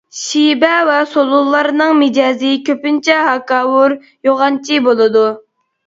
شىبە 0.19 0.69
ۋە 0.87 0.95
سولۇنلارنىڭ 1.11 1.93
مىجەزى 2.01 2.55
كۆپىنچە 2.71 3.21
ھاكاۋۇر، 3.31 3.99
يوغانچى 4.31 4.85
بولىدۇ. 4.91 5.25